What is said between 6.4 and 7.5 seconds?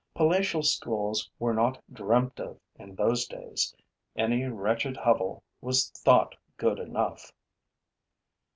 good enough.